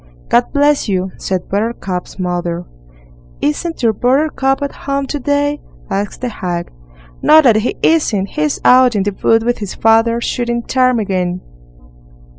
[0.29, 2.65] "God bless you!" said Buttercup's mother.
[3.39, 6.71] "Isn't your Buttercup at home to day?" asked the hag.
[7.21, 8.29] "No, that he isn't.
[8.29, 11.41] He's out in the wood with his father, shooting ptarmigan."